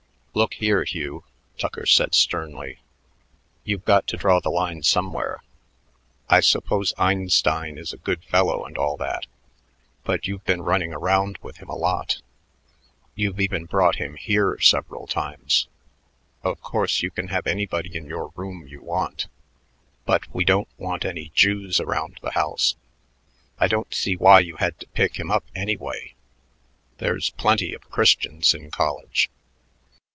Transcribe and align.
"Look 0.33 0.53
here, 0.55 0.85
Hugh," 0.85 1.25
Tucker 1.57 1.85
said 1.85 2.15
sternly, 2.15 2.79
"you've 3.65 3.83
got 3.83 4.07
to 4.07 4.17
draw 4.17 4.39
the 4.39 4.49
line 4.49 4.81
somewhere. 4.81 5.43
I 6.29 6.39
suppose 6.39 6.93
Einstein 6.97 7.77
is 7.77 7.91
a 7.91 7.97
good 7.97 8.23
fellow 8.23 8.63
and 8.65 8.77
all 8.77 8.95
that, 8.95 9.27
but 10.05 10.27
you've 10.27 10.45
been 10.45 10.61
running 10.61 10.93
around 10.93 11.37
with 11.41 11.57
him 11.57 11.67
a 11.67 11.75
lot. 11.75 12.21
You've 13.13 13.41
even 13.41 13.65
brought 13.65 13.97
him 13.97 14.15
here 14.15 14.57
several 14.61 15.05
times. 15.05 15.67
Of 16.43 16.61
course, 16.61 17.01
you 17.01 17.11
can 17.11 17.27
have 17.27 17.45
anybody 17.45 17.93
in 17.93 18.05
your 18.05 18.31
room 18.33 18.65
you 18.65 18.81
want, 18.81 19.27
but 20.05 20.33
we 20.33 20.45
don't 20.45 20.69
want 20.77 21.03
any 21.03 21.33
Jews 21.35 21.81
around 21.81 22.19
the 22.23 22.31
house. 22.31 22.77
I 23.59 23.67
don't 23.67 23.93
see 23.93 24.15
why 24.15 24.39
you 24.39 24.55
had 24.55 24.79
to 24.79 24.87
pick 24.87 25.17
him 25.19 25.29
up, 25.29 25.43
anyway. 25.53 26.13
There's 26.99 27.31
plenty 27.31 27.73
of 27.73 27.91
Christians 27.91 28.53
in 28.53 28.71
college." 28.71 29.29